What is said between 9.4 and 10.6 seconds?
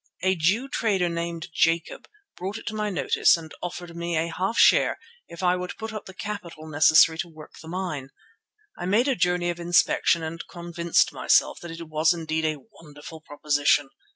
of inspection and